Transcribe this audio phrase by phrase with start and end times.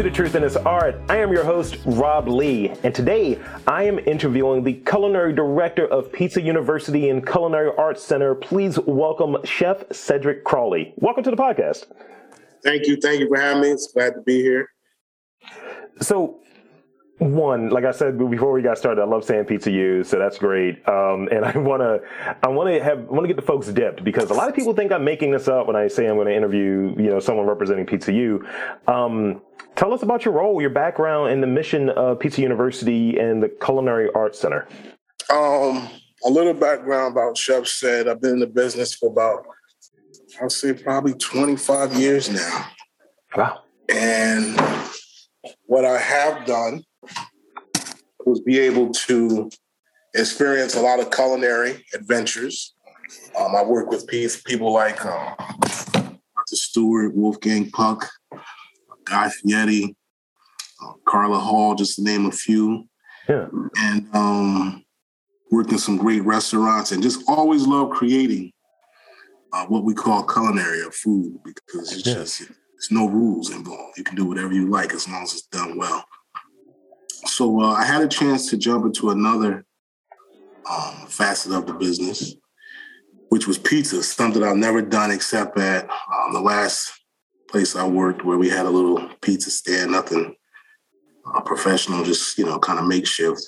[0.00, 0.98] to The Truth in This Art.
[1.10, 6.10] I am your host, Rob Lee, and today I am interviewing the culinary director of
[6.10, 8.34] Pizza University and Culinary Arts Center.
[8.34, 10.94] Please welcome Chef Sedrick Crawley.
[10.96, 11.84] Welcome to the podcast.
[12.64, 12.96] Thank you.
[12.96, 13.68] Thank you for having me.
[13.68, 14.70] It's glad to be here.
[16.00, 16.40] So,
[17.20, 20.38] one, like I said before we got started, I love saying pizza you, so that's
[20.38, 20.76] great.
[20.88, 22.00] Um, and I want to,
[22.42, 24.72] I want to have, want to get the folks dipped because a lot of people
[24.72, 27.46] think I'm making this up when I say I'm going to interview, you know, someone
[27.46, 28.46] representing Pizza U.
[28.88, 29.42] Um,
[29.76, 33.50] tell us about your role, your background, and the mission of Pizza University and the
[33.50, 34.66] Culinary Arts Center.
[35.30, 35.90] Um,
[36.24, 38.08] a little background about Chef Said.
[38.08, 39.44] I've been in the business for about,
[40.40, 42.66] I'll say probably 25 years now.
[43.36, 43.60] Wow.
[43.90, 44.58] And
[45.66, 46.82] what I have done
[48.26, 49.50] was be able to
[50.14, 52.74] experience a lot of culinary adventures.
[53.38, 58.08] Um, I work with people like um, Martha Stewart, Wolfgang Puck,
[59.04, 59.96] Guy Fieri,
[60.82, 62.88] uh, Carla Hall, just to name a few.
[63.28, 63.46] Yeah.
[63.78, 64.84] And um,
[65.50, 68.52] worked in some great restaurants and just always love creating
[69.52, 72.14] uh, what we call culinary or food because it's yeah.
[72.14, 73.98] just there's no rules involved.
[73.98, 76.04] You can do whatever you like as long as it's done well.
[77.40, 79.64] So uh, I had a chance to jump into another
[80.70, 82.34] um, facet of the business,
[83.30, 86.92] which was pizza, something I've never done except at um, the last
[87.48, 90.34] place I worked where we had a little pizza stand, nothing
[91.34, 93.40] uh, professional, just, you know, kind of makeshift.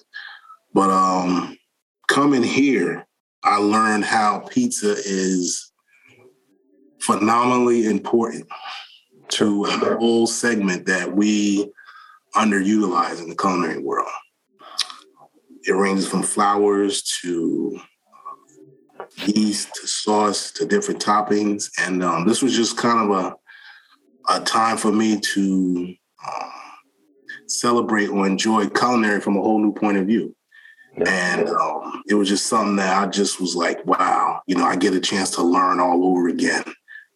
[0.73, 1.59] But um,
[2.09, 3.07] coming here,
[3.45, 5.71] I learned how pizza is
[7.03, 8.49] phenomenally important
[9.33, 11.71] to a whole segment that we
[12.35, 14.09] underutilized in the culinary world.
[15.65, 17.81] It ranges from flowers to
[19.27, 21.71] yeast to sauce to different toppings.
[21.79, 23.25] And um, this was just kind of
[24.29, 25.95] a, a time for me to
[26.27, 26.51] um,
[27.47, 30.35] celebrate or enjoy culinary from a whole new point of view.
[31.07, 34.77] And um, it was just something that I just was like, wow, you know, I
[34.77, 36.65] get a chance to learn all over again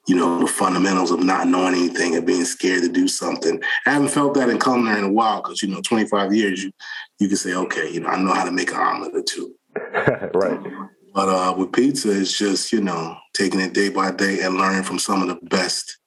[0.06, 3.60] you know, the fundamentals of not knowing anything and being scared to do something.
[3.86, 6.70] I haven't felt that in culinary in a while because, you know, 25 years, you
[7.18, 9.54] you can say, okay, you know, I know how to make an omelet or two.
[10.34, 10.60] right.
[11.14, 14.82] But uh, with pizza, it's just, you know, taking it day by day and learning
[14.82, 15.98] from some of the best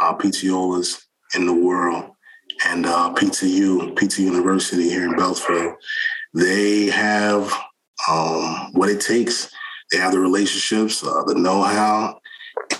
[0.00, 1.00] uh, pizzaiolas
[1.34, 2.10] in the world.
[2.66, 5.76] And uh, Pizza U, Pizza University here in Beltsville,
[6.34, 7.52] they have
[8.08, 9.50] um, what it takes.
[9.90, 12.19] They have the relationships, uh, the know-how,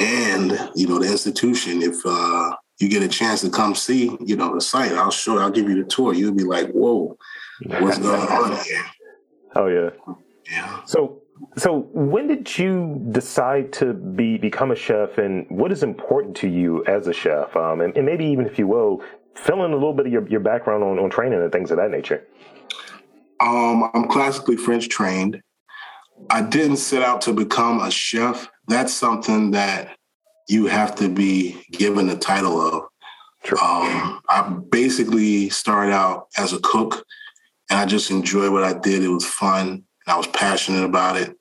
[0.01, 4.37] and you know the institution if uh you get a chance to come see you
[4.37, 6.15] know the site i'll show i'll give you the tour.
[6.15, 7.17] You'll be like whoa
[7.67, 8.85] what's going on here?
[9.57, 9.91] Oh yeah.
[10.51, 10.81] Yeah.
[10.85, 11.23] So
[11.57, 16.49] so when did you decide to be become a chef and what is important to
[16.49, 17.55] you as a chef?
[17.57, 19.03] Um and, and maybe even if you will
[19.35, 21.77] fill in a little bit of your, your background on, on training and things of
[21.77, 22.27] that nature.
[23.41, 25.43] Um i'm classically french trained.
[26.29, 29.97] I didn't set out to become a chef that's something that
[30.49, 32.83] you have to be given the title of.
[33.53, 37.07] Um, I basically started out as a cook
[37.71, 39.03] and I just enjoyed what I did.
[39.03, 41.37] It was fun and I was passionate about it.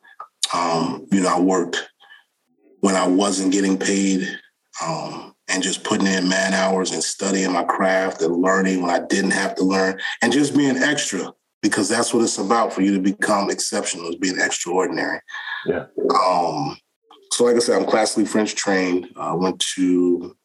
[0.53, 1.89] Um, you know, I worked
[2.79, 4.27] when I wasn't getting paid
[4.81, 9.05] um, and just putting in man hours and studying my craft and learning when I
[9.05, 12.93] didn't have to learn and just being extra because that's what it's about for you
[12.93, 15.19] to become exceptional is being extraordinary.
[15.65, 15.87] Yeah.
[16.25, 16.77] Um,
[17.39, 19.13] so, like I said, I'm classically French trained.
[19.15, 20.35] I went to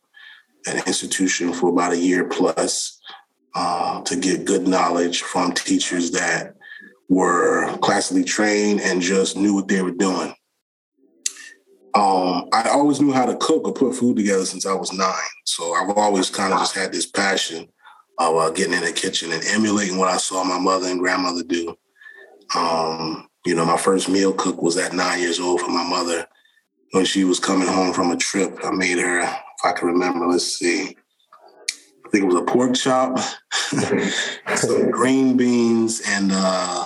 [0.66, 3.00] an institution for about a year plus
[3.56, 6.54] uh, to get good knowledge from teachers that
[7.08, 10.36] were classically trained and just knew what they were doing.
[11.96, 15.10] Um, I always knew how to cook or put food together since I was nine.
[15.46, 17.66] So I've always kind of just had this passion
[18.18, 21.42] of uh, getting in the kitchen and emulating what I saw my mother and grandmother
[21.42, 21.76] do.
[22.54, 26.28] Um, you know, my first meal cook was at nine years old for my mother
[26.92, 28.58] when she was coming home from a trip.
[28.64, 30.96] I made her, if I can remember, let's see,
[32.04, 33.18] I think it was a pork chop,
[34.56, 36.84] some green beans, and uh,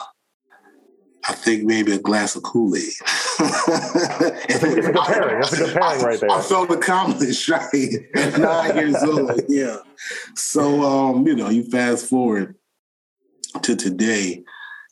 [1.29, 2.93] I think maybe a glass of Kool Aid.
[3.41, 5.41] it's, a, good pairing.
[5.41, 6.31] That's a good pairing right there.
[6.31, 7.95] I, I felt accomplished, right?
[8.15, 9.77] At nine years old, yeah.
[10.35, 12.55] So, um, you know, you fast forward
[13.63, 14.45] to today,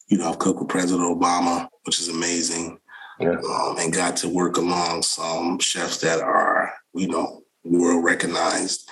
[0.08, 2.78] you know, I've cooked with President Obama, which is amazing
[3.20, 3.30] yeah.
[3.30, 8.88] um, and got to work among some chefs that are, you know, world recognized.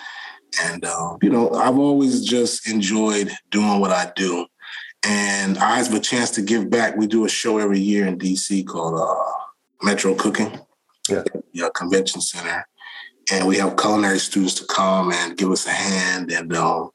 [0.63, 4.47] And, uh, you know, I've always just enjoyed doing what I do.
[5.07, 6.97] And I have a chance to give back.
[6.97, 9.33] We do a show every year in DC called uh,
[9.83, 10.59] Metro Cooking,
[11.11, 11.25] yeah.
[11.53, 12.67] yeah, convention center.
[13.31, 16.31] and we have culinary students to come and give us a hand.
[16.31, 16.91] And um,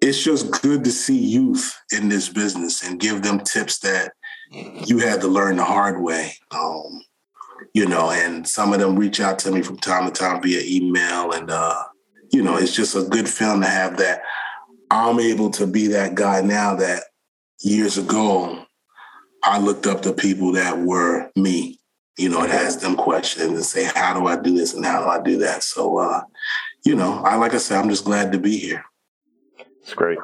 [0.00, 4.12] it's just good to see youth in this business and give them tips that
[4.50, 6.32] you had to learn the hard way.
[6.50, 7.02] Um,
[7.72, 10.60] you know, and some of them reach out to me from time to time via
[10.64, 11.32] email.
[11.32, 11.82] And, uh,
[12.32, 14.22] you know, it's just a good feeling to have that.
[14.90, 17.04] I'm able to be that guy now that
[17.60, 18.64] years ago
[19.42, 21.78] I looked up to people that were me,
[22.18, 25.02] you know, and asked them questions and say, how do I do this and how
[25.02, 25.62] do I do that?
[25.62, 26.22] So, uh,
[26.84, 28.84] you know, I like I said, I'm just glad to be here.
[29.82, 30.18] It's great.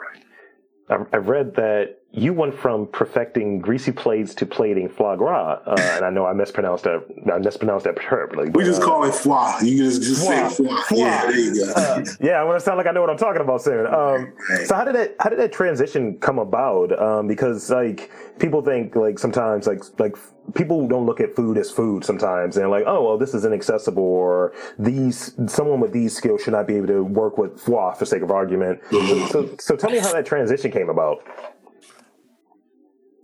[0.88, 6.04] I've read that you went from perfecting greasy plates to plating foie gras, uh, and
[6.04, 7.02] I know I mispronounced that.
[7.32, 8.50] I mispronounced that terribly.
[8.50, 9.58] We just uh, call it foie.
[9.60, 10.48] You just, just foie.
[10.48, 10.82] say foie.
[10.82, 10.96] foie.
[10.96, 11.72] Yeah, there you go.
[11.74, 13.86] Uh, yeah, I want to sound like I know what I'm talking about soon.
[13.86, 14.34] Um.
[14.66, 16.98] So how did that how did that transition come about?
[17.00, 20.14] Um, because like people think like sometimes like like
[20.54, 24.02] people don't look at food as food sometimes and like oh well this is inaccessible
[24.02, 28.04] or these someone with these skills should not be able to work with foie for
[28.04, 28.82] sake of argument.
[28.90, 29.28] Mm-hmm.
[29.28, 31.26] So so tell me how that transition came about.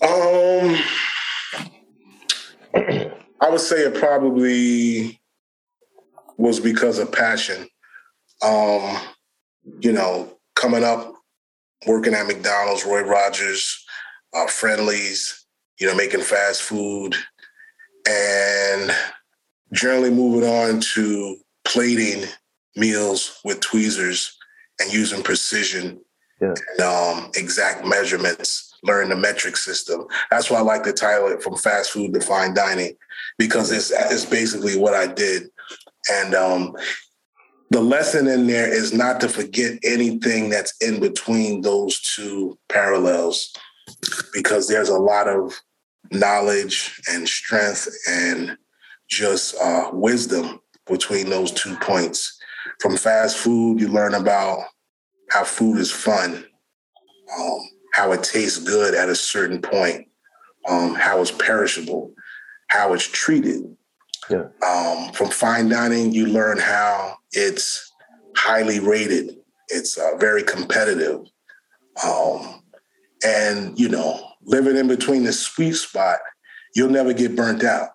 [0.00, 0.76] Um,
[3.40, 5.20] I would say it probably
[6.36, 7.68] was because of passion.
[8.42, 8.96] Um,
[9.80, 11.14] you know, coming up,
[11.86, 13.84] working at McDonald's, Roy Rogers,
[14.34, 15.46] uh, Friendlies,
[15.80, 17.14] you know, making fast food,
[18.08, 18.92] and
[19.72, 22.24] generally moving on to plating
[22.76, 24.36] meals with tweezers
[24.80, 26.00] and using precision
[26.40, 26.54] yeah.
[26.54, 30.06] and um, exact measurements learn the metric system.
[30.30, 32.94] That's why I like to title it from fast food to fine dining
[33.38, 35.50] because it's it's basically what I did.
[36.10, 36.76] And um,
[37.70, 43.52] the lesson in there is not to forget anything that's in between those two parallels
[44.32, 45.58] because there's a lot of
[46.10, 48.56] knowledge and strength and
[49.08, 52.38] just uh, wisdom between those two points.
[52.80, 54.60] From fast food, you learn about
[55.30, 56.44] how food is fun.
[57.38, 57.60] Um,
[57.92, 60.06] how it tastes good at a certain point,
[60.68, 62.12] um, how it's perishable,
[62.68, 63.76] how it's treated.
[64.30, 64.44] Yeah.
[64.66, 67.92] Um, from fine dining, you learn how it's
[68.36, 69.36] highly rated.
[69.68, 71.22] It's uh, very competitive.
[72.04, 72.62] Um,
[73.24, 76.18] and, you know, living in between the sweet spot,
[76.74, 77.90] you'll never get burnt out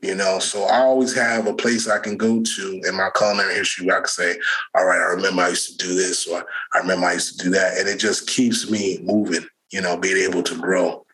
[0.00, 0.38] you know.
[0.38, 3.96] So I always have a place I can go to in my culinary history where
[3.96, 4.38] I can say,
[4.74, 7.44] all right, I remember I used to do this, or I remember I used to
[7.44, 7.78] do that.
[7.78, 11.04] And it just keeps me moving, you know, being able to grow.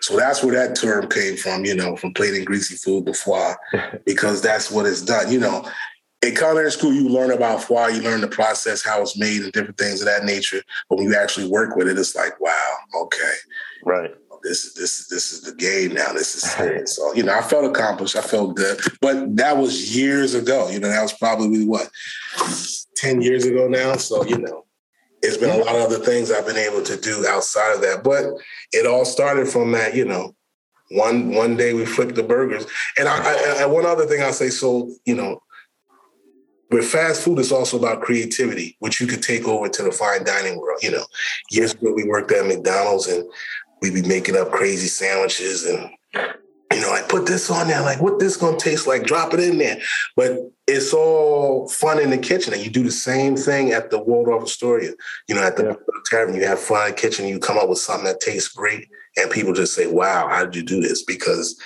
[0.00, 3.56] So that's where that term came from, you know, from plating greasy food before,
[4.06, 5.32] because that's what it's done.
[5.32, 5.68] You know,
[6.20, 9.52] in culinary school, you learn about foie, you learn the process, how it's made, and
[9.52, 10.62] different things of that nature.
[10.88, 13.32] But when you actually work with it, it's like, wow, okay,
[13.84, 16.12] right this this this is the game now.
[16.12, 18.14] This is so you know I felt accomplished.
[18.14, 20.68] I felt good, but that was years ago.
[20.68, 21.90] You know that was probably what
[22.94, 23.96] ten years ago now.
[23.96, 24.66] So you know
[25.22, 28.04] it's been a lot of other things I've been able to do outside of that.
[28.04, 28.26] But
[28.72, 29.96] it all started from that.
[29.96, 30.36] You know,
[30.90, 32.66] one one day we flipped the burgers,
[32.98, 34.50] and I, I, I one other thing I say.
[34.50, 35.40] So you know.
[36.70, 40.24] With fast food, it's also about creativity, which you could take over to the fine
[40.24, 40.80] dining world.
[40.82, 41.04] You know,
[41.50, 43.22] years ago we worked at McDonald's, and
[43.82, 45.90] we'd be making up crazy sandwiches and
[46.72, 49.40] you know, like put this on there, like what this gonna taste like, drop it
[49.40, 49.78] in there.
[50.16, 52.52] But it's all fun in the kitchen.
[52.52, 54.92] And you do the same thing at the Waldorf Astoria.
[55.28, 55.74] You know, at the yeah.
[56.10, 58.88] tavern, you have fun in the kitchen, you come up with something that tastes great
[59.16, 61.58] and people just say, "Wow, how did you do this?" Because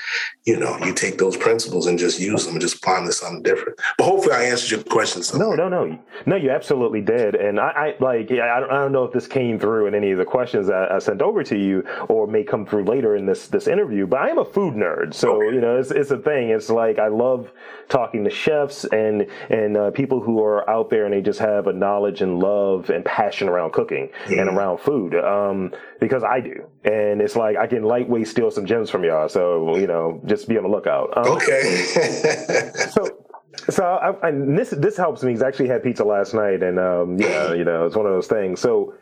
[0.45, 3.13] you know you take those principles and just use them and just apply them to
[3.13, 3.79] something different.
[3.97, 5.23] But hopefully, I answered your question.
[5.39, 6.37] No, no, no, no.
[6.37, 8.31] You absolutely did, and I, I like.
[8.31, 10.93] I don't, I don't know if this came through in any of the questions that
[10.93, 14.07] I sent over to you, or may come through later in this this interview.
[14.07, 15.55] But I am a food nerd, so okay.
[15.55, 16.51] you know it's it's a thing.
[16.51, 17.51] It's like I love
[17.89, 21.67] talking to chefs and and uh, people who are out there and they just have
[21.67, 24.41] a knowledge and love and passion around cooking yeah.
[24.41, 25.15] and around food.
[25.15, 29.29] Um, because I do, and it's like I can lightweight steal some gems from y'all.
[29.29, 31.17] So you know, just be on the lookout.
[31.17, 32.71] Um, okay.
[32.91, 33.25] so.
[33.71, 35.37] So I, I, this this helps me.
[35.39, 38.29] I actually had pizza last night, and um, yeah, you know, it's one of those
[38.29, 38.61] things.
[38.61, 38.95] So,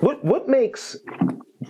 [0.00, 0.96] what what makes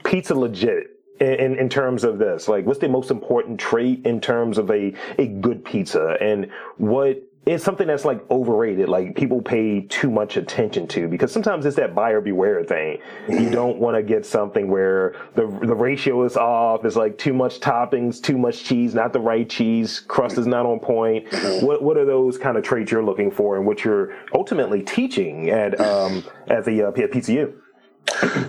[0.05, 0.88] pizza legit
[1.21, 2.47] in, in terms of this?
[2.47, 7.23] Like, what's the most important trait in terms of a a good pizza, and what
[7.46, 11.76] it's something that's like overrated like people pay too much attention to because sometimes it's
[11.76, 12.98] that buyer beware thing
[13.28, 13.50] you mm-hmm.
[13.50, 17.60] don't want to get something where the the ratio is off it's like too much
[17.60, 21.66] toppings too much cheese not the right cheese crust is not on point mm-hmm.
[21.66, 25.50] what what are those kind of traits you're looking for and what you're ultimately teaching
[25.50, 27.52] at um at the uh, at PTU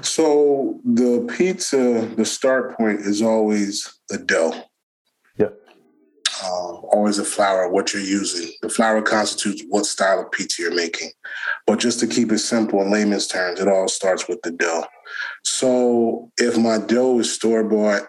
[0.02, 4.54] so the pizza the start point is always the dough
[6.46, 8.52] Um, always the flour, what you're using.
[8.62, 11.12] The flour constitutes what style of pizza you're making.
[11.66, 14.86] But just to keep it simple in layman's terms, it all starts with the dough.
[15.44, 18.04] So if my dough is store bought,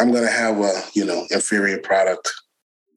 [0.00, 2.32] I'm gonna have a you know inferior product.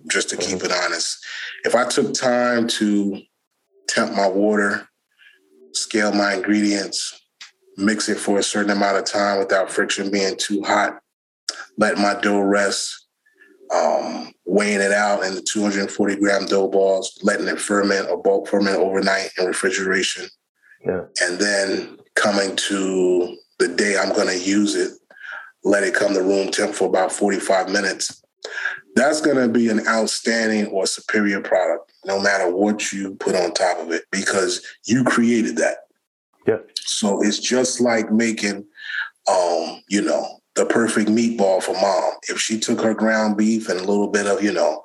[0.09, 1.17] Just to keep it honest,
[1.65, 3.19] if I took time to
[3.89, 4.87] temp my water,
[5.73, 7.21] scale my ingredients,
[7.75, 10.99] mix it for a certain amount of time without friction being too hot,
[11.77, 13.08] let my dough rest,
[13.73, 18.47] um, weighing it out in the 240 gram dough balls, letting it ferment or bulk
[18.47, 20.27] ferment overnight in refrigeration.
[20.85, 21.03] Yeah.
[21.21, 24.93] And then coming to the day I'm going to use it,
[25.63, 28.23] let it come to room temp for about 45 minutes.
[28.95, 33.53] That's going to be an outstanding or superior product, no matter what you put on
[33.53, 35.77] top of it, because you created that.
[36.47, 36.57] Yeah.
[36.75, 38.65] So it's just like making,
[39.29, 42.13] um, you know, the perfect meatball for mom.
[42.27, 44.83] If she took her ground beef and a little bit of, you know,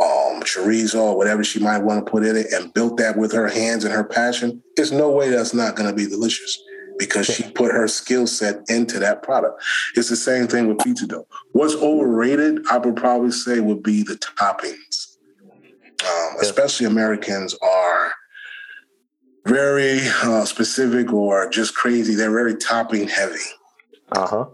[0.00, 3.30] um, chorizo or whatever she might want to put in it and built that with
[3.32, 6.58] her hands and her passion, there's no way that's not going to be delicious
[6.98, 9.62] because she put her skill set into that product.
[9.94, 11.26] It's the same thing with pizza dough.
[11.52, 15.18] What's overrated, I would probably say, would be the toppings.
[16.02, 18.12] Um, especially Americans are
[19.44, 22.14] very uh, specific or just crazy.
[22.14, 23.36] They're very topping heavy.
[24.12, 24.46] Uh huh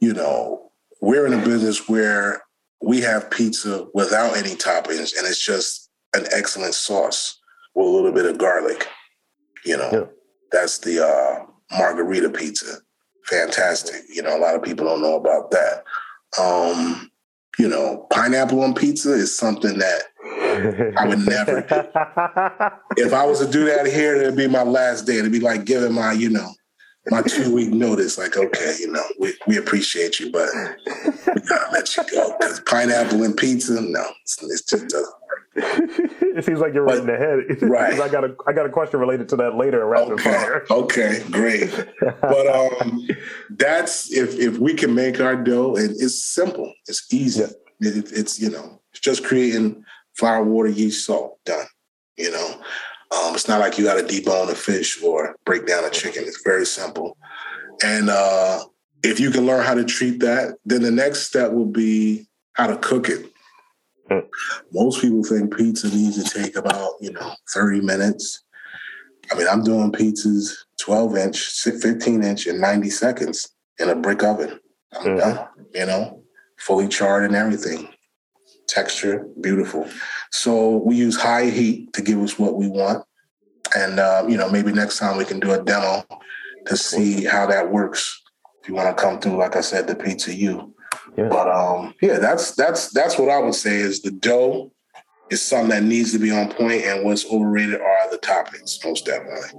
[0.00, 0.70] you know,
[1.00, 2.42] we're in a business where
[2.82, 7.38] we have pizza without any toppings and it's just an excellent sauce
[7.74, 8.86] with a little bit of garlic.
[9.64, 10.04] You know, yeah.
[10.52, 11.46] that's the uh,
[11.76, 12.78] margherita pizza.
[13.26, 14.02] Fantastic.
[14.12, 15.84] You know, a lot of people don't know about that.
[16.38, 17.10] Um,
[17.58, 20.02] you know, pineapple on pizza is something that
[20.98, 21.82] I would never do.
[22.96, 25.18] If I was to do that here, it'd be my last day.
[25.18, 26.48] It'd be like giving my, you know,
[27.10, 30.48] my two week notice, like, okay, you know, we, we appreciate you, but
[31.34, 32.36] we gotta let you go.
[32.38, 35.14] Because pineapple and pizza, no, it's, it's just doesn't
[35.56, 37.62] it seems like you're right in the head.
[37.62, 38.00] Right.
[38.00, 40.22] I got a I got a question related to that later rapid okay.
[40.22, 40.66] fire.
[40.70, 41.70] Okay, great.
[42.00, 43.06] but um,
[43.50, 47.42] that's if if we can make our dough, and it's simple, it's easy.
[47.80, 47.90] Yeah.
[47.90, 49.84] It, it's you know, it's just creating
[50.14, 51.38] flour, water, yeast, salt.
[51.44, 51.66] Done.
[52.16, 52.60] You know,
[53.14, 56.24] um, it's not like you got to debone a fish or break down a chicken.
[56.26, 57.16] It's very simple.
[57.82, 58.64] And uh,
[59.02, 62.66] if you can learn how to treat that, then the next step will be how
[62.66, 63.32] to cook it.
[64.10, 64.26] Mm.
[64.72, 68.42] Most people think pizza needs to take about, you know, 30 minutes.
[69.30, 74.22] I mean, I'm doing pizzas 12 inch, 15 inch in 90 seconds in a brick
[74.22, 74.58] oven.
[74.92, 75.18] I'm mm-hmm.
[75.18, 76.22] done, you know,
[76.58, 77.93] fully charred and everything
[78.74, 79.88] texture, beautiful.
[80.30, 83.04] So we use high heat to give us what we want.
[83.76, 86.04] And, uh, you know, maybe next time we can do a demo
[86.66, 88.20] to see how that works.
[88.62, 90.74] If you want to come through, like I said, the Pizza U.
[91.16, 91.28] Yeah.
[91.28, 94.72] But um, yeah, that's that's that's what I would say is the dough
[95.30, 99.06] is something that needs to be on point, and what's overrated are the toppings, most
[99.06, 99.50] definitely.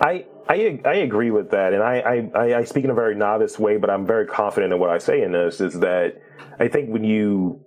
[0.00, 3.58] I I, I agree with that, and I, I I speak in a very novice
[3.58, 5.60] way, but I'm very confident in what I say in this.
[5.60, 6.20] Is that
[6.58, 7.62] I think when you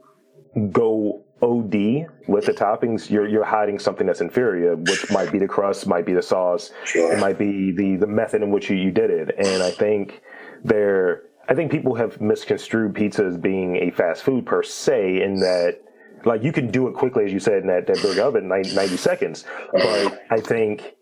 [0.72, 5.48] go OD with the toppings, you're you're hiding something that's inferior, which might be the
[5.48, 7.14] crust, might be the sauce, sure.
[7.14, 9.36] it might be the the method in which you, you did it.
[9.38, 10.22] And I think
[10.64, 15.40] there I think people have misconstrued pizza as being a fast food per se, in
[15.40, 15.80] that
[16.26, 18.76] like you can do it quickly, as you said, in that, that big oven, 90,
[18.76, 19.46] 90 seconds.
[19.74, 20.96] But I think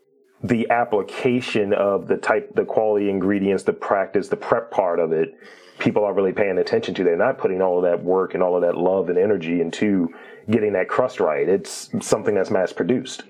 [0.44, 5.36] the application of the type, the quality ingredients, the practice, the prep part of it
[5.82, 7.04] people are really paying attention to.
[7.04, 10.14] They're not putting all of that work and all of that love and energy into
[10.50, 11.50] getting that crust right.
[11.50, 13.24] It's something that's mass produced.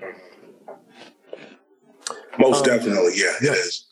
[2.37, 3.87] Most um, definitely, yeah, it is.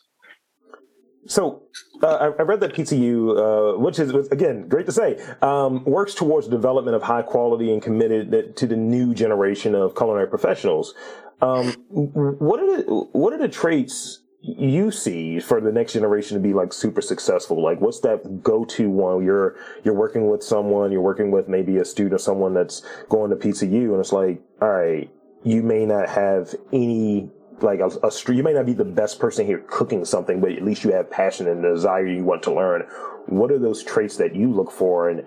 [1.26, 1.62] So
[2.02, 6.14] uh, I, read that Pizza U, uh, which is again great to say, um, works
[6.14, 10.94] towards the development of high quality and committed to the new generation of culinary professionals.
[11.40, 16.42] Um, what are the what are the traits you see for the next generation to
[16.42, 17.62] be like super successful?
[17.62, 19.24] Like, what's that go-to one?
[19.24, 23.30] You're you're working with someone, you're working with maybe a student or someone that's going
[23.30, 25.10] to Pizza U, and it's like, all right,
[25.42, 27.30] you may not have any
[27.62, 30.62] like a, a you may not be the best person here cooking something, but at
[30.62, 32.82] least you have passion and desire you want to learn.
[33.26, 35.24] What are those traits that you look for, and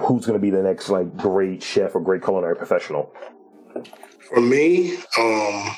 [0.00, 3.14] who's going to be the next like great chef or great culinary professional?
[4.28, 5.70] For me, um,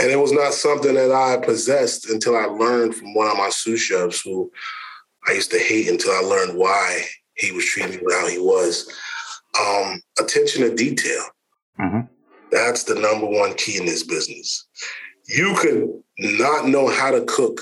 [0.00, 3.50] and it was not something that I possessed until I learned from one of my
[3.50, 4.50] sous chefs who
[5.26, 7.02] I used to hate until I learned why
[7.34, 8.92] he was treating me how he was.
[9.60, 11.24] Um, attention to detail.
[11.80, 12.00] Mm-hmm.
[12.52, 14.66] That's the number one key in this business.
[15.28, 15.88] You could
[16.18, 17.60] not know how to cook,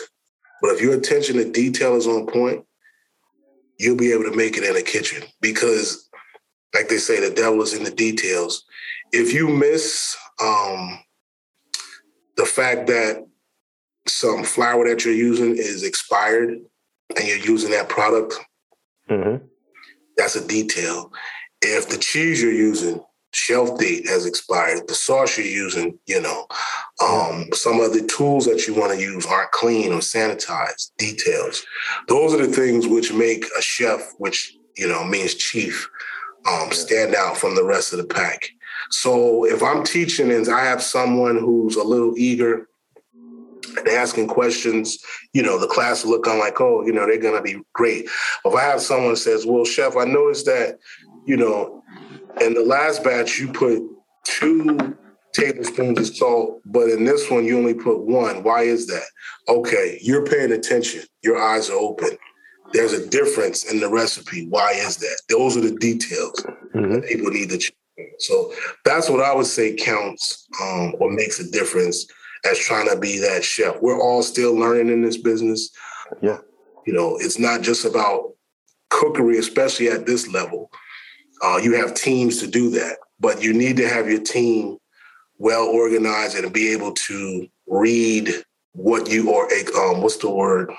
[0.61, 2.65] but if your attention to detail is on point,
[3.79, 6.09] you'll be able to make it in a kitchen because
[6.75, 8.65] like they say, the devil is in the details.
[9.13, 10.99] If you miss um,
[12.37, 13.25] the fact that
[14.07, 16.51] some flour that you're using is expired
[17.17, 18.35] and you're using that product,
[19.11, 19.45] Mm-hmm.
[20.17, 21.13] that's a detail.
[21.61, 23.03] If the cheese you're using,
[23.35, 26.47] shelf date has expired, the sauce you're using, you know,
[27.07, 31.67] um, some of the tools that you want to use aren't clean or sanitized, details.
[32.09, 35.87] Those are the things which make a chef, which, you know, means chief,
[36.51, 38.49] um, stand out from the rest of the pack.
[38.95, 42.69] So if I'm teaching and I have someone who's a little eager
[43.77, 44.99] and asking questions,
[45.33, 48.05] you know, the class will look on like, oh, you know, they're gonna be great.
[48.45, 50.79] If I have someone says, well, chef, I noticed that,
[51.27, 51.83] you know,
[52.41, 53.83] in the last batch you put
[54.25, 54.97] two
[55.33, 58.45] tablespoons of salt, but in this one you only put one.
[58.45, 59.05] Why is that?
[59.49, 61.03] Okay, you're paying attention.
[61.23, 62.11] Your eyes are open.
[62.73, 64.47] There's a difference in the recipe.
[64.49, 65.21] Why is that?
[65.29, 66.93] Those are the details Mm-hmm.
[66.93, 67.75] that people need to check.
[68.19, 68.53] So
[68.85, 72.07] that's what I would say counts um, or makes a difference
[72.45, 73.77] as trying to be that chef.
[73.81, 75.71] We're all still learning in this business.
[76.21, 76.39] Yeah.
[76.87, 78.35] You know, it's not just about
[78.91, 80.71] cookery, especially at this level.
[81.43, 84.79] Uh, you have teams to do that, but you need to have your team
[85.39, 88.31] well organized and be able to read
[88.73, 90.71] what you or um, what's the word?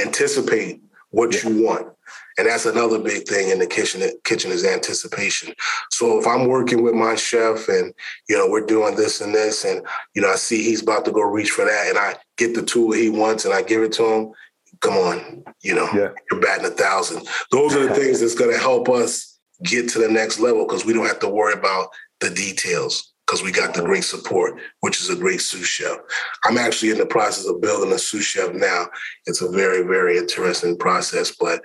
[0.00, 0.80] Anticipate
[1.10, 1.95] what you want.
[2.38, 4.02] And that's another big thing in the kitchen.
[4.24, 5.54] Kitchen is anticipation.
[5.90, 7.92] So if I'm working with my chef and
[8.28, 9.82] you know we're doing this and this, and
[10.14, 12.62] you know I see he's about to go reach for that, and I get the
[12.62, 14.32] tool he wants and I give it to him,
[14.80, 16.10] come on, you know Yeah.
[16.30, 17.26] you're batting a thousand.
[17.50, 20.84] Those are the things that's going to help us get to the next level because
[20.84, 21.88] we don't have to worry about
[22.20, 25.98] the details because we got the great support, which is a great sous chef.
[26.44, 28.86] I'm actually in the process of building a sous chef now.
[29.26, 31.60] It's a very, very interesting process, but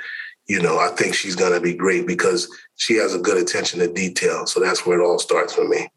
[0.52, 3.80] you know, I think she's going to be great because she has a good attention
[3.80, 4.46] to detail.
[4.46, 5.88] So that's where it all starts for me.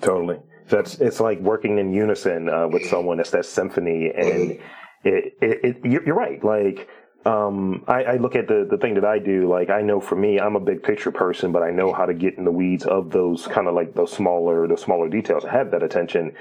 [0.00, 0.38] Totally.
[0.68, 3.18] That's it's like working in unison uh, with someone.
[3.18, 4.52] It's that symphony, and
[5.02, 6.42] it, it, it you're you're right.
[6.44, 6.88] Like
[7.26, 9.48] um, I, I look at the the thing that I do.
[9.48, 12.14] Like I know for me, I'm a big picture person, but I know how to
[12.14, 15.44] get in the weeds of those kind of like those smaller the smaller details.
[15.44, 16.36] I have that attention,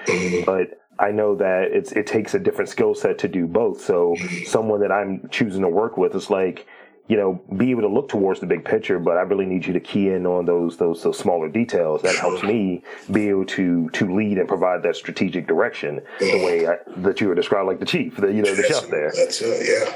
[0.45, 3.82] but I know that it's it takes a different skill set to do both.
[3.82, 6.67] So someone that I'm choosing to work with is like
[7.07, 9.73] you know, be able to look towards the big picture, but I really need you
[9.73, 12.01] to key in on those those those smaller details.
[12.03, 16.67] That helps me be able to to lead and provide that strategic direction the way
[16.67, 19.11] I, that you were described, like the chief, the you know the chef there.
[19.15, 19.91] That's it.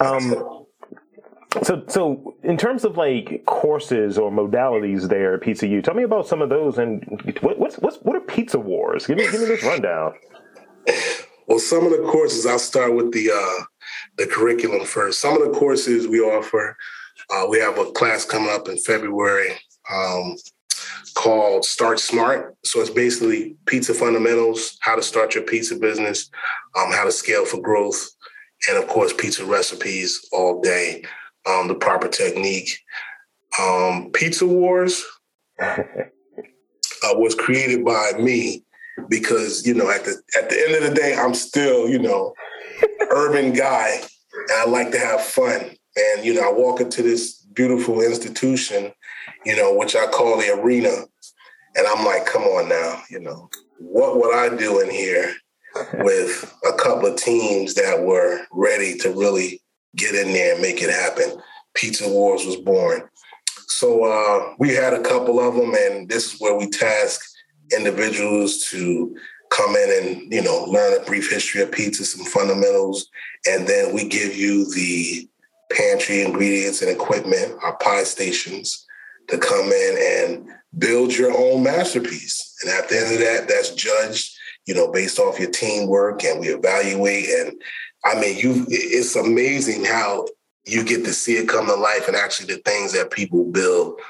[0.00, 0.06] Yeah.
[0.06, 0.66] Um,
[1.62, 6.02] so so in terms of like courses or modalities there at Pizza U, tell me
[6.02, 7.02] about some of those and
[7.40, 9.06] what, what's what's what are pizza wars?
[9.06, 10.14] Give me give me this rundown.
[11.46, 13.64] Well, some of the courses, I'll start with the uh,
[14.16, 15.20] the curriculum first.
[15.20, 16.76] Some of the courses we offer,
[17.30, 19.52] uh, we have a class coming up in February
[19.92, 20.36] um,
[21.14, 22.56] called Start Smart.
[22.64, 26.30] So it's basically pizza fundamentals, how to start your pizza business,
[26.78, 28.08] um, how to scale for growth,
[28.68, 31.02] and of course, pizza recipes all day,
[31.46, 32.78] um, the proper technique.
[33.58, 35.04] Um, pizza Wars
[35.60, 38.64] uh, was created by me
[39.08, 42.34] because you know at the at the end of the day I'm still you know
[43.10, 44.00] urban guy
[44.32, 45.76] and I like to have fun.
[45.96, 48.92] And you know I walk into this beautiful institution
[49.44, 50.90] you know which I call the arena
[51.76, 55.34] and I'm like come on now you know what would I do in here
[55.94, 59.60] with a couple of teams that were ready to really
[59.96, 61.40] get in there and make it happen?
[61.74, 63.02] Pizza Wars was born.
[63.68, 67.20] So uh, we had a couple of them and this is where we task
[67.74, 69.16] individuals to
[69.50, 73.08] come in and you know learn a brief history of pizza, some fundamentals,
[73.48, 75.28] and then we give you the
[75.72, 78.86] pantry ingredients and equipment, our pie stations,
[79.28, 82.56] to come in and build your own masterpiece.
[82.62, 84.36] And at the end of that, that's judged,
[84.66, 87.28] you know, based off your teamwork, and we evaluate.
[87.28, 87.60] And
[88.04, 90.26] I mean, you it's amazing how
[90.66, 94.00] you get to see it come to life and actually the things that people build.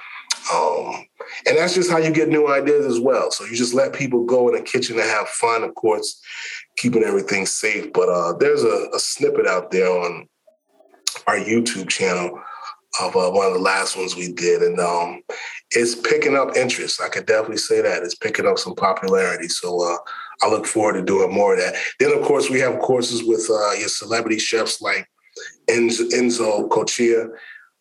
[0.52, 1.06] Um,
[1.46, 3.30] and that's just how you get new ideas as well.
[3.30, 6.20] So you just let people go in the kitchen and have fun, of course,
[6.76, 7.92] keeping everything safe.
[7.92, 10.28] But uh, there's a, a, snippet out there on
[11.26, 12.40] our YouTube channel
[13.00, 15.22] of uh, one of the last ones we did, and um,
[15.70, 17.00] it's picking up interest.
[17.00, 19.48] I could definitely say that it's picking up some popularity.
[19.48, 19.96] So uh,
[20.42, 21.74] I look forward to doing more of that.
[21.98, 25.06] Then, of course, we have courses with uh, your celebrity chefs like
[25.68, 27.28] Enzo, Enzo Coccia.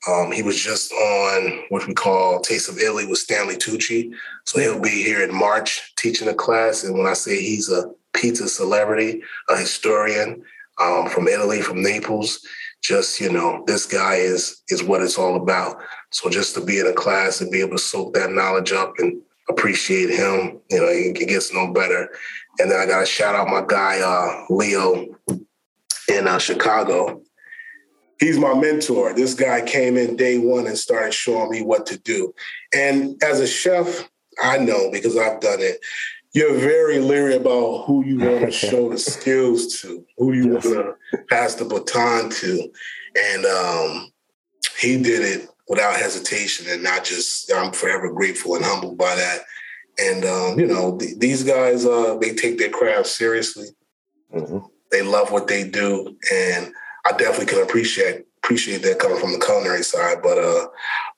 [0.07, 4.13] Um, he was just on what we call Taste of Italy with Stanley Tucci.
[4.45, 6.83] So he'll be here in March teaching a class.
[6.83, 10.41] And when I say he's a pizza celebrity, a historian
[10.79, 12.39] um, from Italy, from Naples,
[12.81, 15.77] just you know this guy is is what it's all about
[16.11, 18.93] so just to be in a class and be able to soak that knowledge up
[18.99, 22.09] and appreciate him you know it, gets no better
[22.59, 25.05] and then i gotta shout out my guy uh, leo
[26.07, 27.21] in uh, chicago
[28.19, 31.97] he's my mentor this guy came in day one and started showing me what to
[31.99, 32.33] do
[32.73, 34.09] and as a chef
[34.43, 35.79] i know because i've done it
[36.33, 40.65] you're very leery about who you want to show the skills to, who you yes.
[40.65, 42.71] want to pass the baton to.
[43.17, 44.11] And um,
[44.77, 46.67] he did it without hesitation.
[46.69, 49.41] And not just, I'm forever grateful and humbled by that.
[49.99, 53.67] And, um, you know, th- these guys, uh, they take their craft seriously.
[54.33, 54.59] Mm-hmm.
[54.91, 56.15] They love what they do.
[56.31, 56.71] And
[57.05, 60.21] I definitely can appreciate appreciate that coming from the culinary side.
[60.21, 60.67] But uh,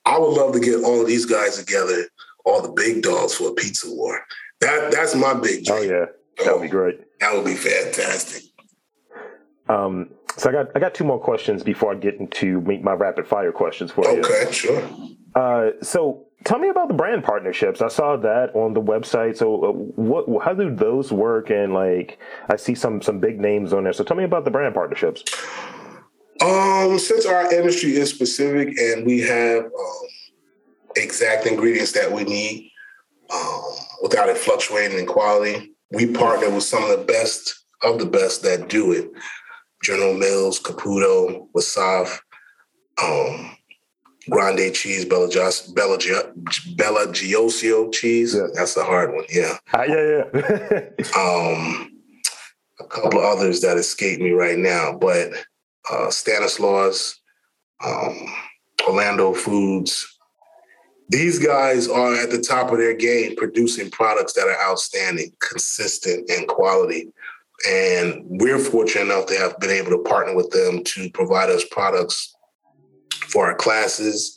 [0.04, 2.06] I would love to get all of these guys together,
[2.44, 4.20] all the big dogs for a pizza war.
[4.60, 5.78] That that's my big dream.
[5.78, 6.06] Oh yeah,
[6.44, 7.00] that would be great.
[7.20, 8.42] That would be fantastic.
[9.68, 13.26] Um, so I got I got two more questions before I get into my rapid
[13.26, 14.20] fire questions for you.
[14.20, 14.88] Okay, sure.
[15.34, 17.80] Uh, so tell me about the brand partnerships.
[17.80, 19.36] I saw that on the website.
[19.36, 21.50] So uh, what how do those work?
[21.50, 23.92] And like I see some some big names on there.
[23.92, 25.22] So tell me about the brand partnerships.
[26.40, 30.06] Um, since our industry is specific and we have um,
[30.96, 32.72] exact ingredients that we need,
[33.32, 33.62] um,
[34.02, 35.72] without it fluctuating in quality.
[35.90, 39.10] We partner with some of the best of the best that do it.
[39.82, 42.20] General Mills, Caputo, Wasaf,
[43.02, 43.56] um,
[44.30, 45.28] Grande cheese, Bella,
[45.74, 45.98] Bella,
[46.76, 48.34] Bella Giosio cheese.
[48.34, 48.46] Yeah.
[48.54, 49.24] That's a hard one.
[49.28, 49.58] Yeah.
[49.74, 51.06] Uh, yeah, yeah.
[51.16, 52.00] um,
[52.78, 55.32] a couple of others that escape me right now, but
[55.90, 57.20] uh, Stanislaus,
[57.84, 58.16] um,
[58.86, 60.18] Orlando Foods,
[61.08, 66.30] these guys are at the top of their game producing products that are outstanding, consistent,
[66.30, 67.12] and quality.
[67.68, 71.64] And we're fortunate enough to have been able to partner with them to provide us
[71.70, 72.34] products
[73.28, 74.36] for our classes.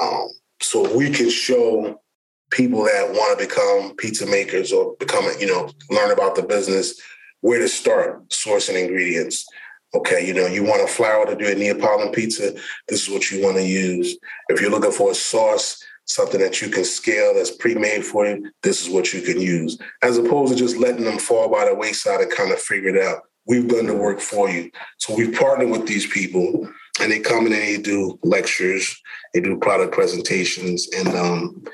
[0.00, 0.28] Um,
[0.60, 2.00] so we can show
[2.50, 7.00] people that want to become pizza makers or become, you know, learn about the business,
[7.40, 9.46] where to start sourcing ingredients.
[9.94, 12.52] Okay, you know, you want a flour to do a Neapolitan pizza,
[12.88, 14.18] this is what you want to use.
[14.50, 18.50] If you're looking for a sauce, something that you can scale that's pre-made for you,
[18.62, 19.78] this is what you can use.
[20.02, 23.02] As opposed to just letting them fall by the wayside and kind of figure it
[23.02, 23.22] out.
[23.46, 24.70] We've done the work for you.
[24.98, 26.68] So we've partnered with these people
[27.00, 29.00] and they come in and they do lectures,
[29.32, 30.88] they do product presentations.
[30.96, 31.64] And um,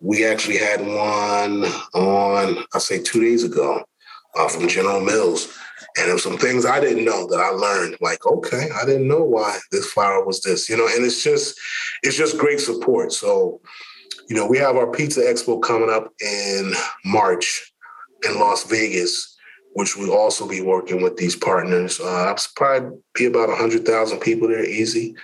[0.00, 3.84] we actually had one on, I say two days ago
[4.36, 5.56] uh, from General Mills.
[5.96, 7.96] And there were some things I didn't know that I learned.
[8.00, 10.88] Like, okay, I didn't know why this flower was this, you know.
[10.88, 11.58] And it's just,
[12.02, 13.12] it's just great support.
[13.12, 13.60] So,
[14.28, 16.72] you know, we have our Pizza Expo coming up in
[17.04, 17.72] March
[18.28, 19.36] in Las Vegas,
[19.74, 22.00] which we'll also be working with these partners.
[22.00, 25.14] Uh, I'll probably be about hundred thousand people there, easy.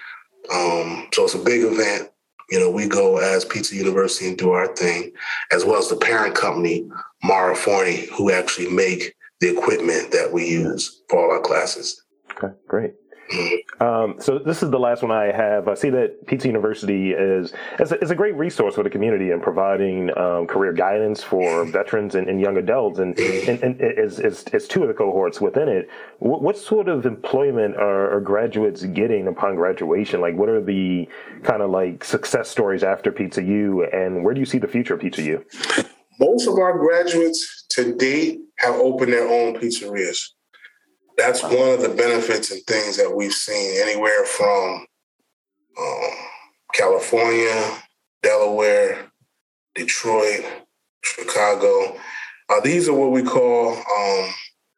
[0.53, 2.11] Um, so it's a big event.
[2.51, 5.13] You know, we go as Pizza University and do our thing,
[5.53, 6.89] as well as the parent company,
[7.25, 12.03] Marra Forni, who actually make the equipment that we use for all our classes.
[12.33, 12.95] Okay, great.
[13.79, 15.69] Um, so this is the last one I have.
[15.69, 19.31] I see that Pizza University is is a, is a great resource for the community
[19.31, 24.19] in providing um, career guidance for veterans and, and young adults, and, and, and is,
[24.19, 25.89] is, is two of the cohorts within it.
[26.19, 30.21] What, what sort of employment are, are, graduates getting upon graduation?
[30.21, 31.09] Like, what are the
[31.43, 34.95] kind of like success stories after Pizza U, and where do you see the future
[34.95, 35.45] of Pizza U?
[36.19, 40.21] Most of our graduates to date have opened their own pizzerias.
[41.17, 44.87] That's one of the benefits and things that we've seen anywhere from
[45.81, 46.11] um,
[46.75, 47.79] California,
[48.23, 49.11] Delaware,
[49.75, 50.45] Detroit,
[51.03, 51.97] Chicago.
[52.49, 54.31] Uh, these are what we call um,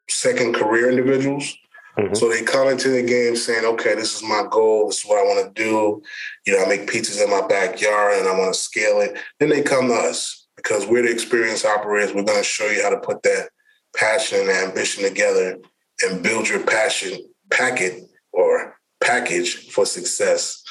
[0.08, 1.56] second career individuals.
[1.98, 2.14] Mm-hmm.
[2.14, 4.86] So they come into the game saying, okay, this is my goal.
[4.86, 6.02] This is what I want to do.
[6.46, 9.18] You know, I make pizzas in my backyard and I want to scale it.
[9.38, 12.14] Then they come to us because we're the experienced operators.
[12.14, 13.50] We're going to show you how to put that
[13.96, 15.58] passion and ambition together
[16.02, 17.18] and build your passion
[17.50, 18.02] packet
[18.32, 20.62] or package for success.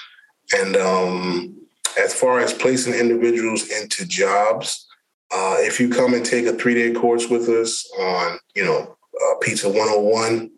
[0.53, 1.55] And um,
[1.99, 4.87] as far as placing individuals into jobs,
[5.31, 8.97] uh, if you come and take a three day course with us on, you know,
[9.15, 10.51] uh, Pizza 101,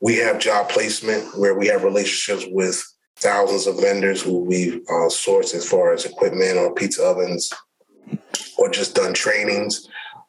[0.00, 2.82] we have job placement where we have relationships with
[3.16, 7.52] thousands of vendors who we've uh, sourced as far as equipment or pizza ovens
[8.56, 9.88] or just done trainings.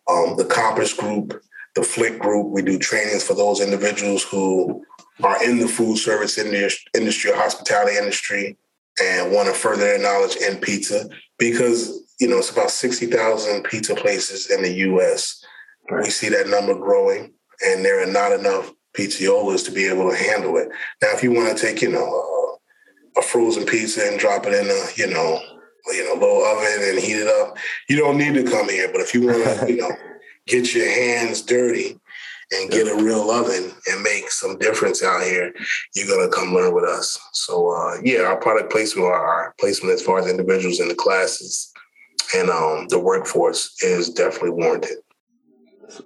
[0.09, 1.39] Um, the Compass Group
[1.75, 2.47] the Flick Group.
[2.51, 4.83] We do trainings for those individuals who
[5.23, 8.57] are in the food service industry or hospitality industry
[9.01, 13.95] and want to further their knowledge in pizza because you know it's about 60,000 pizza
[13.95, 15.43] places in the US.
[15.89, 16.03] Right.
[16.03, 17.33] We see that number growing
[17.65, 20.69] and there are not enough pizzaiolas to be able to handle it.
[21.01, 22.57] Now, if you want to take, you know,
[23.17, 25.41] a frozen pizza and drop it in a, you know,
[25.87, 28.89] you know, little oven and heat it up, you don't need to come here.
[28.91, 29.91] But if you want to, you know,
[30.49, 31.97] get your hands dirty
[32.51, 35.53] and get a real oven and make some difference out here,
[35.95, 37.19] you're gonna come learn with us.
[37.33, 41.71] So uh, yeah, our product placement, our placement as far as individuals in the classes
[42.35, 44.97] and um, the workforce is definitely warranted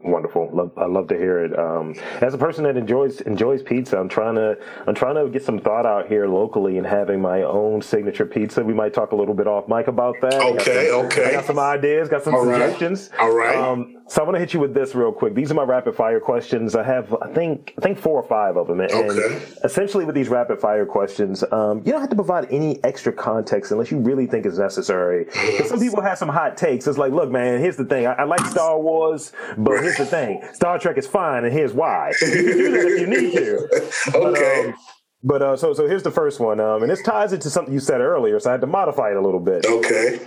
[0.03, 0.49] wonderful.
[0.53, 1.58] Love, I love to hear it.
[1.58, 5.43] Um, as a person that enjoys enjoys pizza, I'm trying to I'm trying to get
[5.43, 8.63] some thought out here locally and having my own signature pizza.
[8.63, 10.34] We might talk a little bit off mic about that.
[10.34, 11.25] Okay, some, okay.
[11.25, 13.10] I got some ideas, got some All suggestions.
[13.12, 13.21] Right.
[13.21, 13.56] All right.
[13.56, 15.34] Um, so I want to hit you with this real quick.
[15.34, 16.76] These are my rapid fire questions.
[16.76, 18.80] I have I think I think four or five of them.
[18.80, 19.41] And okay.
[19.63, 23.71] essentially with these rapid fire questions, um, you don't have to provide any extra context
[23.71, 25.26] unless you really think it's necessary.
[25.65, 26.86] Some people have some hot takes.
[26.86, 28.06] It's like, look, man, here's the thing.
[28.06, 31.73] I, I like Star Wars, but here's the thing: Star Trek is fine, and here's
[31.73, 32.12] why.
[32.21, 34.15] You can do that if you need to.
[34.15, 34.63] okay.
[34.63, 34.76] But, um,
[35.23, 37.80] but uh, so so here's the first one, um, and this ties into something you
[37.80, 39.65] said earlier, so I had to modify it a little bit.
[39.65, 40.19] Okay.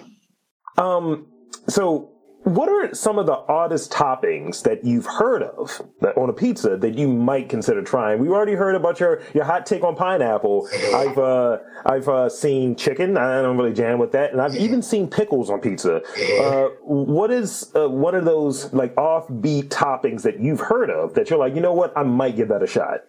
[0.76, 1.28] Um.
[1.68, 2.15] So
[2.46, 5.82] what are some of the oddest toppings that you've heard of
[6.16, 8.20] on a pizza that you might consider trying?
[8.20, 10.68] We've already heard about your, your hot take on pineapple.
[10.94, 13.16] I've uh, I've uh, seen chicken.
[13.16, 16.02] I don't really jam with that, and I've even seen pickles on pizza.
[16.40, 21.30] Uh, what is uh, one of those like offbeat toppings that you've heard of that
[21.30, 23.00] you're like, you know what, I might give that a shot?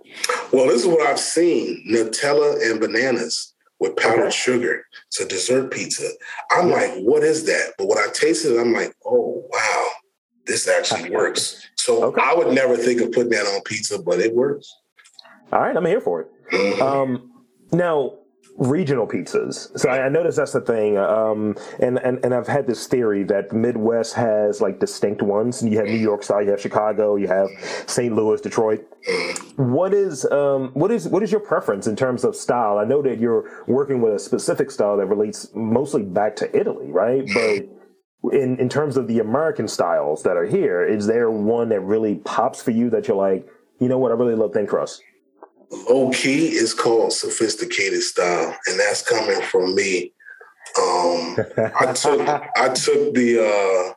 [0.51, 4.85] Well, this is what I've seen: Nutella and bananas with powdered sugar.
[5.07, 6.07] It's a dessert pizza.
[6.51, 7.73] I'm like, what is that?
[7.77, 9.87] But when I tasted it, I'm like, oh wow,
[10.45, 11.67] this actually works.
[11.75, 12.21] So okay.
[12.23, 14.73] I would never think of putting that on pizza, but it works.
[15.51, 16.27] All right, I'm here for it.
[16.51, 16.81] Mm-hmm.
[16.81, 17.31] Um,
[17.71, 18.13] now,
[18.57, 19.77] regional pizzas.
[19.79, 20.97] So I, I noticed that's the thing.
[20.97, 25.63] Um, and, and, and I've had this theory that the Midwest has like distinct ones.
[25.63, 27.47] You have New York style, you have Chicago, you have
[27.85, 28.13] St.
[28.13, 28.85] Louis, Detroit.
[29.57, 32.79] What is, um, what is, what is your preference in terms of style?
[32.79, 36.91] I know that you're working with a specific style that relates mostly back to Italy,
[36.91, 37.23] right?
[37.33, 41.81] But in, in terms of the American styles that are here, is there one that
[41.81, 43.47] really pops for you that you're like,
[43.79, 45.03] you know what, I really love thin crust?
[45.71, 50.13] Low key is called sophisticated style, and that's coming from me.
[50.77, 51.37] Um,
[51.79, 53.93] I took I took the uh,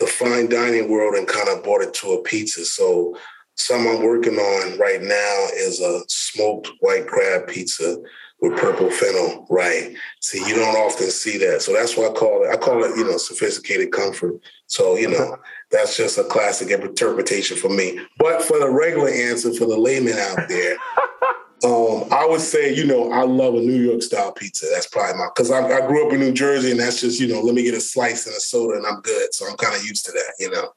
[0.00, 2.64] the fine dining world and kind of brought it to a pizza.
[2.64, 3.16] So
[3.56, 7.98] some I'm working on right now is a smoked white crab pizza
[8.44, 9.46] with purple fennel.
[9.48, 9.94] Right.
[10.20, 11.62] See, you don't often see that.
[11.62, 14.34] So that's why I call it, I call it, you know, sophisticated comfort.
[14.66, 15.38] So, you know,
[15.70, 18.00] that's just a classic interpretation for me.
[18.18, 20.76] But for the regular answer for the layman out there,
[21.64, 24.66] um, I would say, you know, I love a New York style pizza.
[24.72, 27.28] That's probably my, because I, I, grew up in New Jersey and that's just, you
[27.28, 29.32] know, let me get a slice and a soda and I'm good.
[29.32, 30.68] So I'm kind of used to that, you know.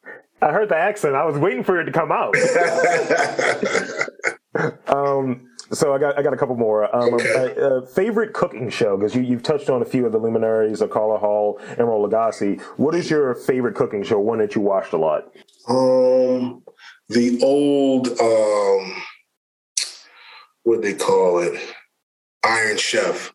[0.41, 1.15] I heard the accent.
[1.15, 2.35] I was waiting for it to come out.
[4.87, 6.93] um, so I got I got a couple more.
[6.95, 10.81] Um, a favorite cooking show because you you've touched on a few of the luminaries
[10.81, 12.61] of Carla Hall, Emeril Lagasse.
[12.77, 14.19] What is your favorite cooking show?
[14.19, 15.31] One that you watched a lot?
[15.67, 16.63] Um,
[17.09, 19.03] the old um,
[20.63, 21.59] what they call it,
[22.43, 23.33] Iron Chef.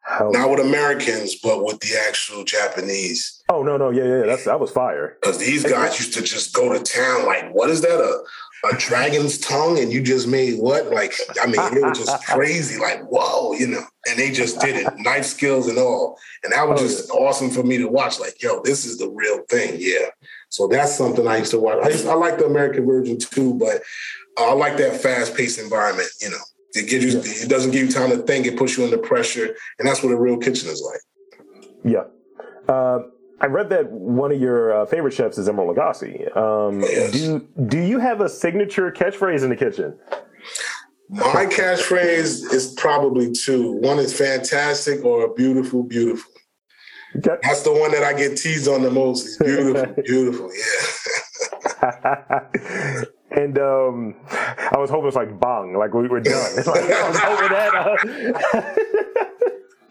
[0.00, 0.30] How?
[0.30, 3.42] Not with Americans, but with the actual Japanese.
[3.48, 5.18] Oh no, no, yeah, yeah, that's that was fire.
[5.20, 7.26] Because these guys used to just go to town.
[7.26, 7.98] Like, what is that?
[7.98, 8.22] A
[8.64, 10.90] a dragon's tongue and you just made what?
[10.90, 12.80] Like, I mean, it was just crazy.
[12.80, 13.84] Like, whoa, you know.
[14.08, 16.18] And they just did it, knife skills and all.
[16.44, 18.20] And that was oh, just awesome for me to watch.
[18.20, 19.76] Like, yo, this is the real thing.
[19.78, 20.06] Yeah.
[20.48, 21.78] So that's something I used to watch.
[21.84, 23.82] I, used, I like the American version too, but
[24.38, 26.08] I like that fast paced environment.
[26.20, 26.36] You know,
[26.74, 27.44] it gives you, yeah.
[27.44, 28.46] it doesn't give you time to think.
[28.46, 31.00] It puts you under pressure, and that's what a real kitchen is like.
[31.84, 32.04] Yeah.
[32.72, 33.00] Uh,
[33.40, 36.36] I read that one of your uh, favorite chefs is Emeril Lagasse.
[36.36, 37.12] Um, yes.
[37.12, 39.98] Do do you have a signature catchphrase in the kitchen?
[41.08, 43.72] My catchphrase is probably two.
[43.72, 46.32] One is fantastic or beautiful, beautiful.
[47.16, 47.36] Okay.
[47.42, 49.26] That's the one that I get teased on the most.
[49.26, 50.50] It's beautiful, beautiful.
[50.52, 52.40] Yeah.
[53.36, 56.50] and um, I was hoping it's like bong, like we were done.
[56.56, 57.74] It's like, I was hoping that.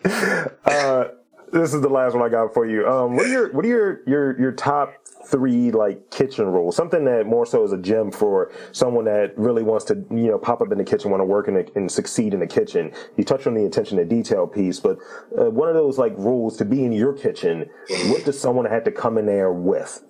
[0.05, 1.07] Uh, uh,
[1.51, 2.87] this is the last one I got for you.
[2.87, 4.93] Um, what are your what are your your your top
[5.27, 6.75] three like kitchen rules?
[6.75, 10.37] Something that more so is a gem for someone that really wants to you know
[10.37, 12.91] pop up in the kitchen, want to work in the, and succeed in the kitchen.
[13.17, 14.97] You touched on the attention to detail piece, but
[15.37, 17.69] uh, one of those like rules to be in your kitchen.
[18.07, 20.03] What does someone have to come in there with?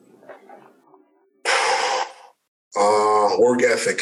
[2.77, 4.01] Uh, work ethic,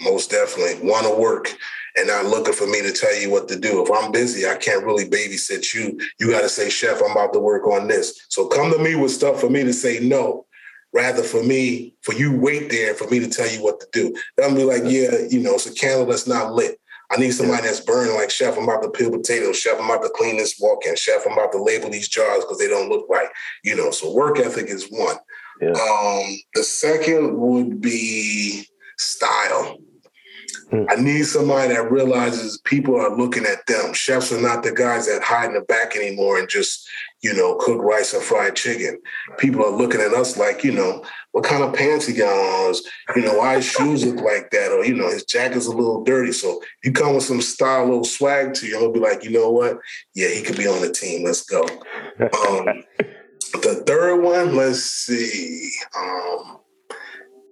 [0.00, 0.88] most definitely.
[0.88, 1.56] Want to work
[1.96, 3.82] and not looking for me to tell you what to do.
[3.82, 5.98] If I'm busy, I can't really babysit you.
[6.18, 8.26] You got to say, Chef, I'm about to work on this.
[8.28, 10.46] So come to me with stuff for me to say no
[10.92, 14.14] rather for me, for you wait there for me to tell you what to do.
[14.36, 16.78] They'll be like, yeah, you know, it's a candle that's not lit.
[17.10, 18.56] I need somebody that's burning like chef.
[18.56, 19.58] I'm about to peel potatoes.
[19.58, 20.96] Chef, I'm about to clean this walk-in.
[20.96, 23.28] Chef, I'm about to label these jars because they don't look right.
[23.62, 25.16] You know, so work ethic is one.
[25.60, 25.70] Yeah.
[25.70, 28.66] Um, the second would be
[28.98, 29.78] style.
[30.70, 30.86] Mm.
[30.90, 33.92] I need somebody that realizes people are looking at them.
[33.92, 36.88] Chefs are not the guys that hide in the back anymore and just,
[37.22, 39.00] you know, cook rice and fried chicken.
[39.38, 42.74] People are looking at us like, you know, what kind of pants he got on?
[43.16, 44.72] You know, why his shoes look like that?
[44.72, 46.32] Or, you know, his jacket's a little dirty.
[46.32, 49.50] So you come with some style, little swag to you, he'll be like, you know
[49.50, 49.78] what?
[50.14, 51.24] Yeah, he could be on the team.
[51.24, 51.66] Let's go.
[52.20, 52.84] Um,
[53.62, 55.70] the third one, let's see.
[55.96, 56.58] Um,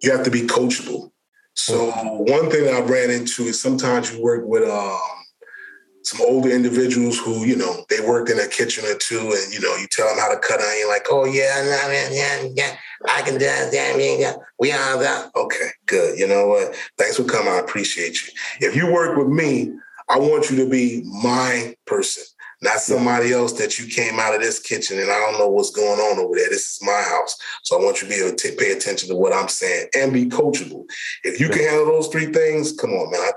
[0.03, 1.11] you have to be coachable.
[1.55, 4.99] So one thing that I've ran into is sometimes you work with um,
[6.03, 9.61] some older individuals who, you know, they worked in a kitchen or two, and you
[9.61, 11.63] know, you tell them how to cut onion, like, oh yeah,
[12.11, 12.77] yeah, yeah,
[13.09, 13.71] I can do that.
[13.73, 15.31] Yeah, we have that.
[15.37, 16.19] Okay, good.
[16.19, 16.75] You know what?
[16.99, 17.53] Thanks for coming.
[17.53, 18.33] I appreciate you.
[18.67, 19.73] If you work with me,
[20.09, 22.25] I want you to be my person
[22.63, 25.73] not somebody else that you came out of this kitchen and I don't know what's
[25.73, 26.49] going on over there.
[26.49, 27.37] This is my house.
[27.65, 30.13] So I want you to be able to pay attention to what I'm saying and
[30.13, 30.85] be coachable.
[31.25, 33.21] If you can handle those three things, come on, man.
[33.21, 33.33] I,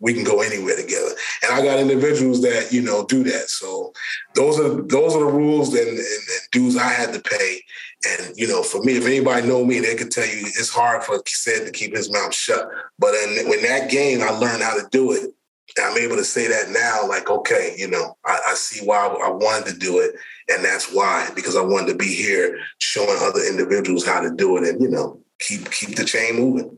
[0.00, 1.10] we can go anywhere together.
[1.42, 3.50] And I got individuals that, you know, do that.
[3.50, 3.92] So
[4.34, 7.60] those are those are the rules and, and, and dues I had to pay.
[8.08, 11.04] And you know, for me, if anybody know me, they could tell you it's hard
[11.04, 12.66] for Sed to keep his mouth shut.
[12.98, 15.34] But in, in that game, I learned how to do it
[15.78, 19.30] I'm able to say that now, like, okay, you know, I, I, see why I
[19.30, 20.14] wanted to do it.
[20.48, 24.56] And that's why, because I wanted to be here showing other individuals how to do
[24.56, 26.76] it and, you know, keep keep the chain moving.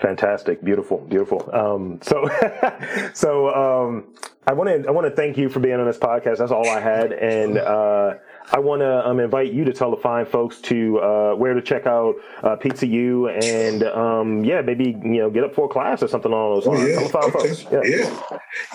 [0.00, 1.48] Fantastic, beautiful, beautiful.
[1.54, 2.28] Um, so,
[3.14, 4.14] so um,
[4.46, 6.38] I want to I want to thank you for being on this podcast.
[6.38, 8.14] That's all I had, and uh,
[8.52, 11.62] I want to um, invite you to tell the fine folks to uh, where to
[11.62, 15.68] check out uh, Pizza U and um, yeah, maybe you know get up for a
[15.68, 16.66] class or something on those.
[16.66, 17.08] Oh, yeah.
[17.14, 17.54] Okay.
[17.72, 17.80] yeah.
[17.84, 18.20] yeah,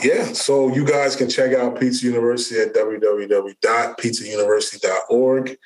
[0.03, 0.23] yeah.
[0.33, 5.57] So you guys can check out Pizza University at www.pizzauniversity.org.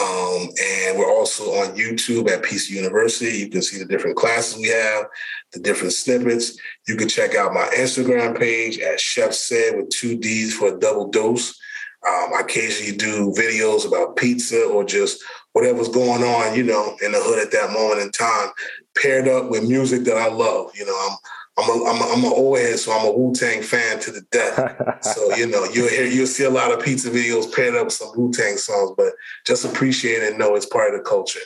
[0.00, 3.36] Um, and we're also on YouTube at Pizza University.
[3.36, 5.04] You can see the different classes we have,
[5.52, 6.58] the different snippets.
[6.88, 10.78] You can check out my Instagram page at Chef Sed with two D's for a
[10.78, 11.60] double dose.
[12.06, 17.12] Um, I occasionally do videos about pizza or just whatever's going on, you know, in
[17.12, 18.48] the hood at that moment in time,
[18.96, 20.70] paired up with music that I love.
[20.74, 21.16] You know, I'm
[21.58, 24.10] I'm a, I'm, a, I'm an old head, so I'm a Wu Tang fan to
[24.12, 25.02] the death.
[25.02, 27.94] so you know, you'll hear you'll see a lot of pizza videos paired up with
[27.94, 29.12] some Wu Tang songs, but
[29.46, 31.40] just appreciate it and know it's part of the culture.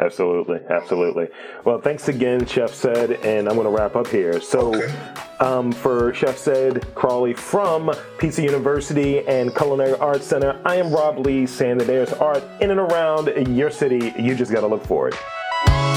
[0.00, 1.28] Absolutely, absolutely.
[1.64, 4.40] Well, thanks again, Chef Sed, and I'm going to wrap up here.
[4.40, 4.94] So, okay.
[5.40, 11.24] um, for Chef Sed Crawley from Pizza University and Culinary Arts Center, I am Rob
[11.24, 14.12] Lee saying that there's art in and around your city.
[14.18, 15.95] You just got to look for it.